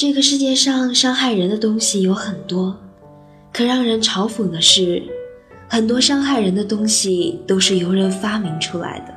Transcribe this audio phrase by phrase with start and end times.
[0.00, 2.74] 这个世界上伤害人的东西有很多，
[3.52, 5.02] 可让人嘲讽的是，
[5.68, 9.14] 很多伤害人的东西都是由人发明出来的。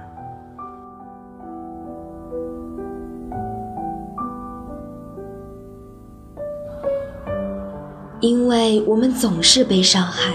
[8.19, 10.33] 因为我们总是被伤害，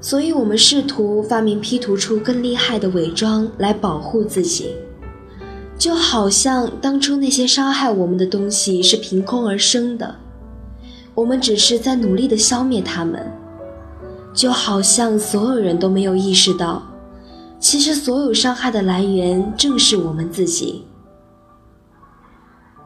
[0.00, 4.74] 所以我们试图发明 P 图出更厉害的伪装来保护自己，
[5.82, 10.14] 就好像当初那些伤害我们的东西是凭空而生的，
[11.12, 13.20] 我们只是在努力的消灭它们，
[14.32, 16.80] 就好像所有人都没有意识到，
[17.58, 20.84] 其实所有伤害的来源正是我们自己，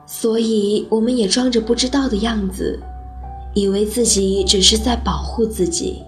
[0.06, 2.80] 所以我们也装着不知道的样子。
[3.52, 6.02] 以为自己只是在保护自己，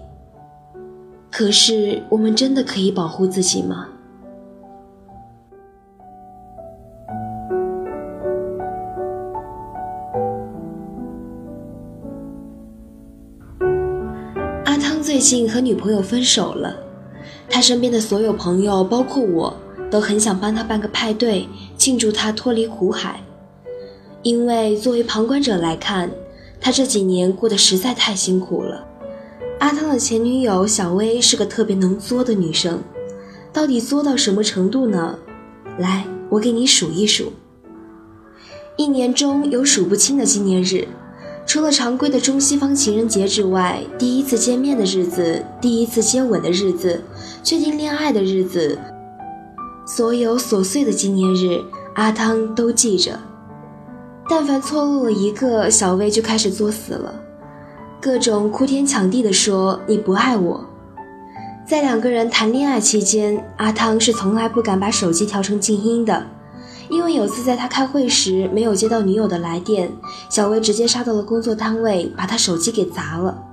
[1.29, 3.89] 可是我们真的可以保护自己吗？
[15.19, 16.77] 最近和女朋友分手了，
[17.49, 19.53] 他身边的所有朋友，包括我，
[19.91, 21.45] 都很想帮他办个派对，
[21.77, 23.21] 庆祝他脱离苦海，
[24.21, 26.09] 因为作为旁观者来看。
[26.61, 28.87] 他这几年过得实在太辛苦了。
[29.59, 32.81] 阿汤的前女友小薇是个特别能作的女生，
[33.51, 35.19] 到底作到什么程度呢？
[35.77, 37.33] 来，我给你数一数。
[38.77, 40.87] 一年中有数不清的纪念日，
[41.49, 47.01] 除了常规的中西方情人节之外，第一次见面的日子、第一次接吻的日子、
[47.41, 48.77] 确定恋爱的日子，
[49.83, 51.59] 所有琐碎的纪念日，
[51.95, 53.19] 阿汤都记着。
[54.29, 57.19] 但凡错漏了一个，小薇就开始作死了，
[57.99, 60.63] 各种哭天抢地的说你不爱我。
[61.67, 66.27] 在两个人谈恋爱期间，阿汤是从来不敢把手机调成静音的，
[66.89, 69.91] 因为有次在他开会时没有接到女友的来电，
[70.29, 73.45] 小薇直接杀到了工作单位，把他手机给砸了。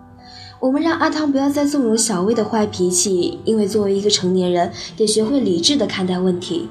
[0.58, 6.70] 我们让阿汤不要再纵容小薇的坏脾气，因为作为一个成年人，得学会理智的看待问题，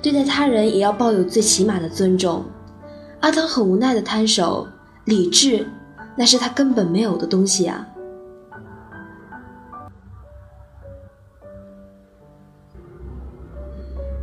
[0.00, 2.44] 对待他人也要抱有最起码的尊重。
[3.20, 4.66] 阿汤很无奈的摊手，
[5.04, 5.68] 理智，
[6.16, 7.86] 那是他根本没有的东西啊。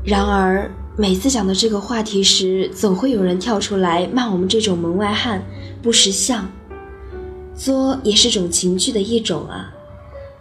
[0.04, 5.42] 然而，每次讲到这个话题时，总会有人跳出来骂我们这种门外汉
[5.82, 6.48] 不识相。
[7.56, 9.74] 作也是种情趣的一种啊。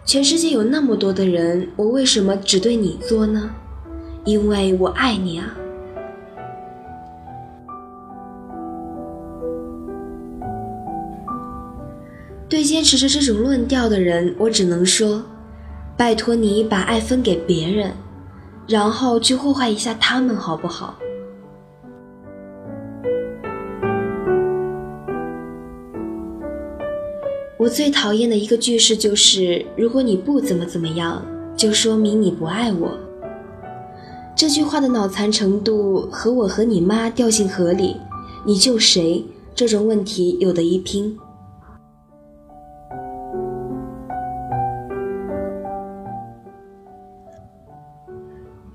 [0.05, 3.49] 全世界有那么多的人，我为什么只对你作呢？
[4.25, 5.55] 因为我爱你啊。
[12.47, 15.23] 对坚持着这种论调的人，我只能说：
[15.97, 17.91] 拜托你把爱分给别人，
[18.67, 20.95] 然后去祸害一下他们，好不好？
[27.57, 31.25] 我最讨厌的一个句式就是：如果你不怎么怎么样，
[31.55, 32.91] 就说明你不爱我。
[34.35, 37.95] 这句话的脑残程度和我和你妈掉进河里，
[38.45, 39.23] 你救谁
[39.55, 41.17] 这种问题有的一拼。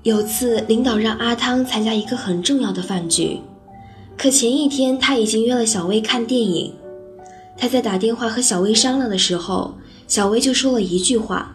[0.03, 3.37] 有次，领导让阿汤参加一个很重要的饭局，
[4.17, 6.73] 可前一天他已经约了小薇看电影。
[7.57, 9.75] 他在打电话和小薇商量的时候，
[10.07, 11.53] 小薇就说了一句话：“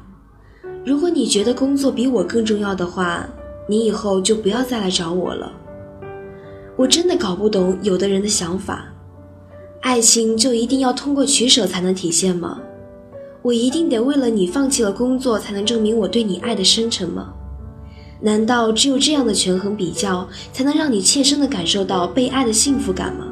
[0.84, 3.26] 如果你觉得工作比我更重要的话，
[3.66, 5.50] 你以后就不要再来找我了。”
[6.76, 8.92] 我真的搞不懂有的人的想法，
[9.80, 12.60] 爱情就一定要通过取舍才能体现吗？
[13.40, 17.32] 我一定得为了你放弃了工作才能证明我对你爱的深沉吗？
[18.24, 23.26] 难道只有这样的权衡比较，才能让你切身的感受到被爱的幸福感吗？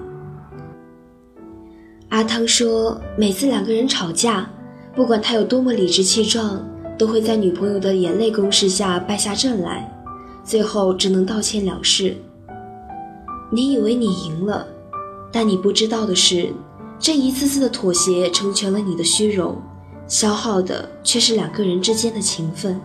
[2.11, 4.47] 阿汤说，每次两个人吵架，
[4.95, 6.63] 不管他有多么理直气壮，
[6.99, 9.91] 都会在女朋友的眼泪攻势下败下阵来，
[10.45, 12.15] 最后只能道歉了事。
[13.51, 14.69] 你以为你赢了，
[15.33, 16.53] 但你不知道的是，
[16.99, 19.57] 这一次次的妥协成全了你的虚荣，
[20.07, 22.79] 消耗的却是两个人之间的情分。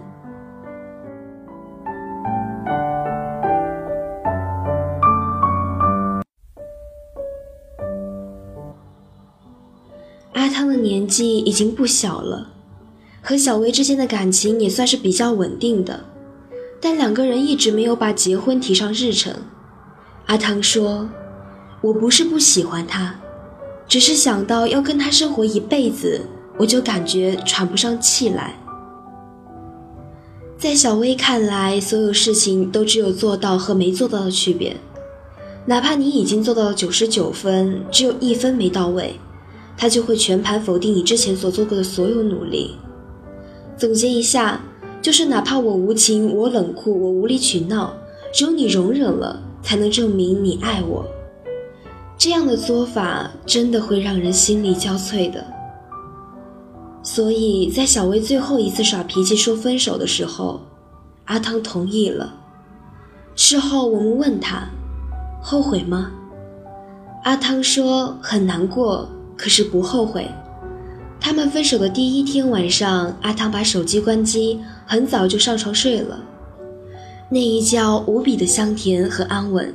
[10.47, 12.47] 阿汤的年纪已经不小了，
[13.21, 16.05] 和小薇之间的感情也算是比较稳定的，
[16.79, 19.33] 但两个人一直没有把结婚提上日程。
[20.27, 21.09] 阿汤说
[21.83, 23.19] ：“我不是不喜欢他，
[23.89, 26.21] 只是想到要跟他生活一辈子，
[26.57, 28.55] 我就感觉喘不上气来。”
[30.57, 34.77] 在小薇看来，所有事情都只有做到和没做到的区别。
[35.65, 39.19] 哪怕你已经做到了九十九分，只有一分没到位，
[39.77, 42.75] 他就会全盘否定你之前所做过的所有努力。
[43.77, 44.59] 总结一下，
[45.01, 47.93] 就是哪怕我无情，我冷酷，我无理取闹，
[48.33, 51.05] 只有你容忍了，才能证明你爱我。
[52.17, 55.45] 这样的做法真的会让人心力交瘁的。
[57.03, 60.59] 所以在小薇最后一次耍脾气说分手的时候，
[61.25, 62.33] 阿汤同意了。
[63.35, 64.67] 事后我们问他，
[65.39, 66.11] 后悔吗？
[67.23, 69.07] 阿汤说很难过，
[69.37, 70.27] 可是不后悔。
[71.19, 76.23] 他们分手的第一天晚上，阿汤把手机关机，很早就上床睡了。
[77.29, 79.73] 那一觉无比的香甜和安稳，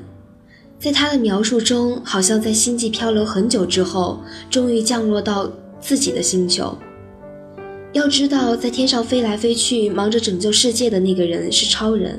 [0.79, 6.77] 在他的描述中，好像在星际漂流很久之后，终于降落到自己的星球。
[7.93, 12.19] 要知道，在天上飞来飞去、忙着拯救世界的那个人是超人，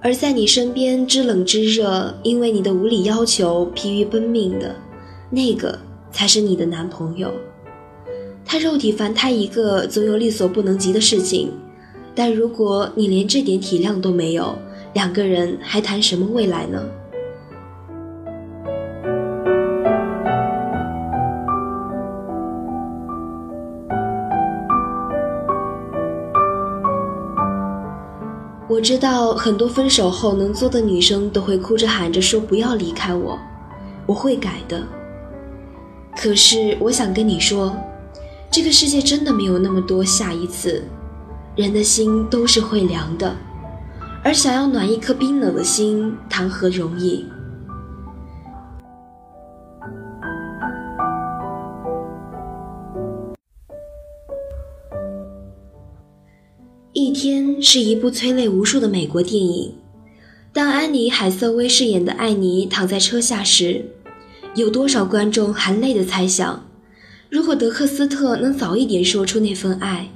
[0.00, 4.74] 而在你身边知冷知热，因为你的无理要求疲于奔命的
[5.28, 5.78] 那个
[6.10, 7.32] 才是你的男朋友。
[8.44, 11.52] 他肉体凡胎一个，总有力所不能及的事情。
[12.14, 14.58] 但如果你连这点体谅都没有，
[14.94, 16.82] 两个人还谈什么未来呢？
[28.70, 33.38] 我知道很多分手后能作的女生都会哭着喊着说不要离开我，
[34.06, 34.80] 我会改的。
[36.20, 37.76] 可是我想跟你说。
[38.50, 40.82] 这个世界真的没有那么多下一次，
[41.54, 43.36] 人的心都是会凉的，
[44.24, 47.26] 而想要暖一颗冰冷的心，谈何容易？
[56.94, 59.74] 一天是一部催泪无数的美国电影。
[60.54, 63.84] 当安妮·海瑟薇饰演的艾妮躺在车下时，
[64.58, 66.66] 有多少观众含泪的猜想？
[67.30, 70.08] 如果德克斯特能早一点说出那份爱，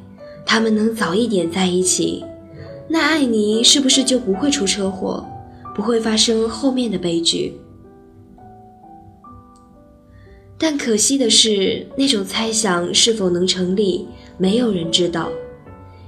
[0.44, 2.24] 他们能早一点在一起，
[2.88, 5.24] 那艾妮是不是就不会出车祸，
[5.76, 7.52] 不会发生后面的悲剧？
[10.58, 15.28] 但可惜的是，那种猜想是否能成立，没有人知道。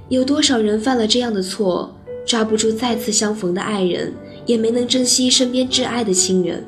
[0.09, 1.95] 有多少人犯了这样的错，
[2.25, 4.13] 抓不住再次相逢的爱人，
[4.45, 6.65] 也没能珍惜身边挚爱的亲人。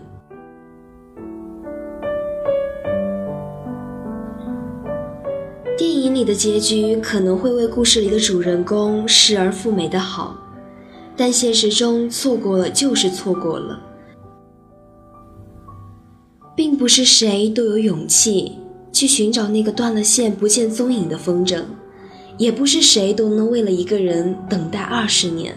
[5.78, 10.36] 电影里的结局可能会为故事里的主人公失而复美的好，
[11.16, 13.80] 但现实中错过了就是错过了，
[16.56, 18.54] 并不是谁都有勇气
[18.92, 21.62] 去寻找那个断了线不见踪影的风筝，
[22.40, 25.56] 也不是谁都能为了一个人等待二十年。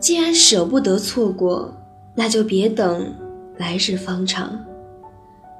[0.00, 1.72] 既然舍不得错过，
[2.16, 3.14] 那就别等，
[3.56, 4.58] 来日方长。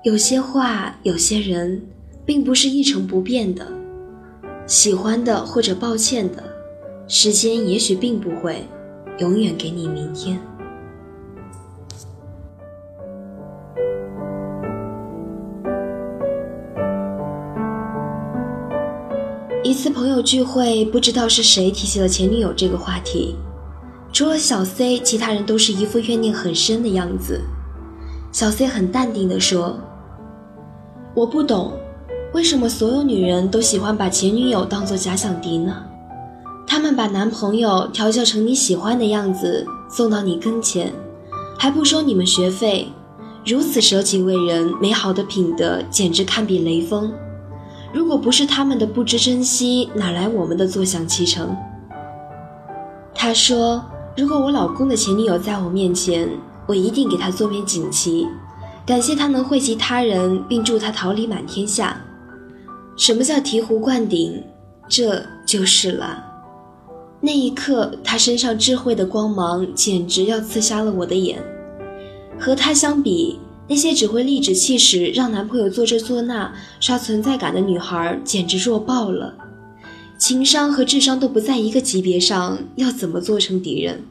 [0.02, 1.80] 有些话，有些人。
[2.30, 3.66] 并不是一成不变的，
[4.64, 6.40] 喜欢的或者抱歉的，
[7.08, 8.68] 时间也许并不会
[9.18, 10.38] 永远给你明天。
[19.64, 23.34] 一次朋友聚会，不知道是谁提起了前女友这个话题，
[24.12, 27.40] 除了小 C，其他人都是一副怨念很深的样子。
[28.30, 29.80] 小 C 很淡定地说
[31.12, 31.72] ：“我不懂。”
[32.32, 35.82] 为什么所有女人都喜欢把前女友当做假想敌呢？
[36.64, 40.92] 她们把男朋友调教成你喜欢的样子送到你跟前，
[41.58, 42.86] 还不收你们学费，
[43.44, 47.12] 如此舍己为人，美好的品德简直堪比雷锋。
[47.92, 51.56] 如果不是他们的不知珍惜，哪来我们的坐享其成？
[53.12, 53.84] 他说
[54.16, 56.28] ：“如果我老公的前女友在我面前，
[56.66, 58.28] 我一定给他做面锦旗，
[58.86, 62.00] 感谢他能惠及他人，并祝他桃李满天下。”
[63.00, 64.44] 什么叫醍醐灌顶？
[64.86, 66.22] 这就是了。
[67.22, 71.42] 那一刻，他身上智慧的光芒简直要刺瞎了我的眼。
[72.38, 79.34] 和他相比，那些只会颳指气使、让男朋友做这做那、刷存在感的女孩，简直弱爆了。
[80.18, 84.04] 情商和智商都不在一个级别上，要怎么做成敌人？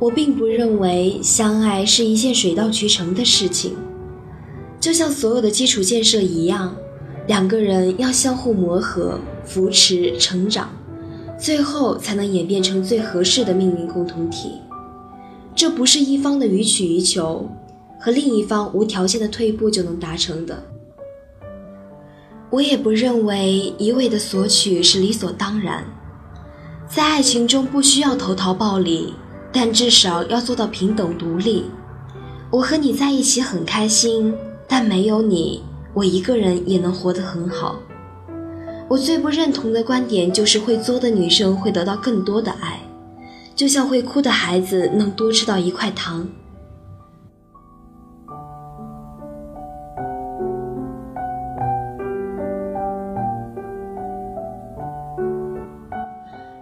[0.00, 3.76] 我并不认为相爱是一件水到渠成的事情，
[4.80, 6.74] 就像所有的基础建设一样，
[7.26, 10.70] 两个人要相互磨合、扶持、成长，
[11.38, 14.52] 最后才能演变成最合适的命运共同体。
[15.54, 17.46] 这不是一方的予取予求，
[18.00, 20.62] 和另一方无条件的退步就能达成的。
[22.48, 25.84] 我也不认为一味的索取是理所当然，
[26.88, 29.12] 在爱情中不需要投桃报李，
[29.52, 31.70] 但至少要做到平等独立。
[32.50, 34.34] 我和你在一起很开心，
[34.66, 35.62] 但没有你，
[35.94, 37.76] 我一个人也能活得很好。
[38.88, 42.80] 我最不认同的观点就是会作的女生会得到更多的爱，
[43.54, 46.26] 就像会哭的孩子能多吃到一块糖。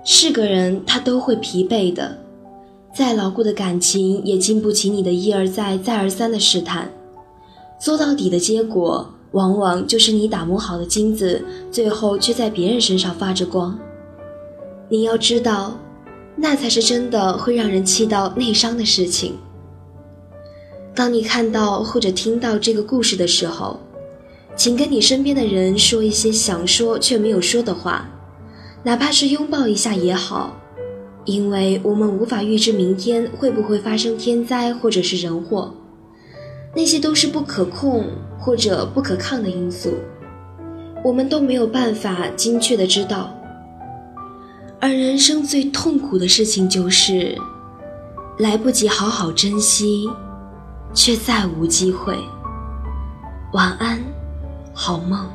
[0.05, 2.19] 是个人，他都会疲惫的。
[2.95, 6.91] 再牢固的感情，也经不起你的一而再、再而三的试探。
[7.81, 13.79] 做到底的结果，往往就是你打磨好的金子，最后却在别人身上发着光。
[14.89, 15.77] 你要知道，
[16.35, 19.35] 那才是真的会让人气到内伤的事情。
[20.95, 23.79] 当你看到或者听到这个故事的时候，
[24.57, 28.09] 请跟你身边的人说一些想说却没有说的话，
[28.83, 30.57] 哪怕是拥抱一下也好。
[31.29, 35.75] 因为我们无法预知明天会不会发生天灾或者是人祸，
[36.75, 38.07] 那些都是不可控
[38.39, 39.93] 或者不可抗的因素，
[41.05, 43.31] 我们都没有办法精确的知道。
[44.81, 47.37] 而人生最痛苦的事情就是
[48.39, 50.09] 来不及好好珍惜，
[50.95, 52.17] 却再无机会。
[53.53, 54.03] 晚安，
[54.73, 55.29] 好梦。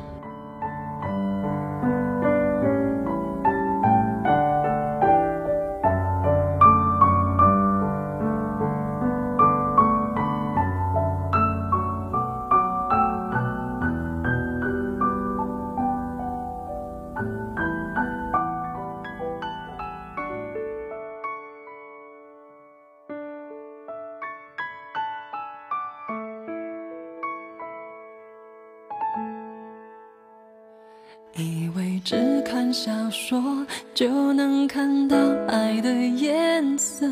[33.26, 35.16] 说就能看到
[35.48, 37.06] 爱的颜色，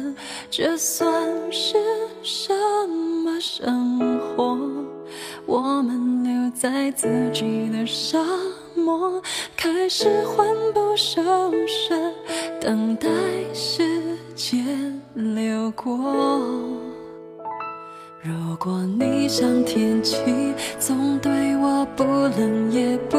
[0.50, 1.10] 这算
[1.50, 1.74] 是
[2.22, 2.52] 什
[3.24, 4.58] 么生活？
[5.46, 8.18] 我们留在自己的沙
[8.74, 9.22] 漠，
[9.56, 11.22] 开始魂不守
[11.66, 11.94] 舍，
[12.60, 13.08] 等待
[13.54, 13.82] 时
[14.34, 15.96] 间流过。
[18.22, 20.18] 如果你像天气，
[20.78, 23.18] 总对我不冷也不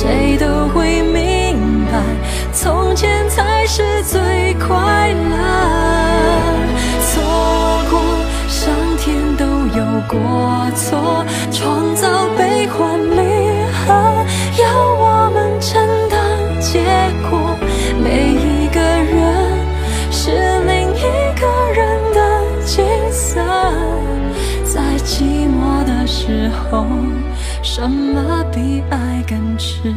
[0.00, 2.00] 谁都会明白，
[2.54, 5.36] 从前才是最快乐。
[7.02, 7.22] 错
[7.90, 8.00] 过，
[8.48, 9.44] 上天都
[9.76, 10.18] 有过
[10.74, 13.20] 错，创造悲欢离
[13.74, 13.92] 合，
[14.62, 14.64] 要
[14.94, 16.18] 我们承担
[16.62, 16.80] 结
[17.28, 17.58] 果。
[18.02, 19.52] 每一个人
[20.10, 20.30] 是
[20.64, 21.02] 另一
[21.38, 23.38] 个人的景色，
[24.64, 26.86] 在寂寞的时候，
[27.62, 29.92] 什么比爱更赤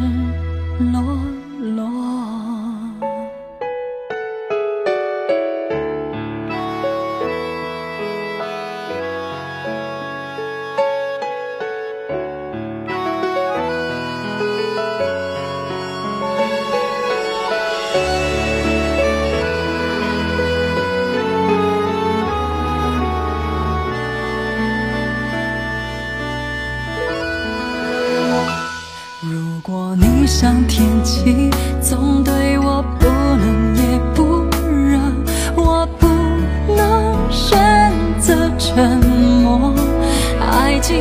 [38.76, 38.98] 沉
[39.44, 39.72] 默。
[40.40, 40.98] 爱情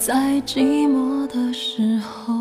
[0.00, 2.32] 在寂寞的时候，